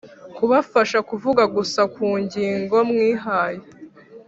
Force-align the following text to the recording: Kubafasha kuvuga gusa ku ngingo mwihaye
Kubafasha 0.35 0.97
kuvuga 1.09 1.43
gusa 1.55 1.81
ku 1.93 2.07
ngingo 2.23 2.77
mwihaye 2.89 3.61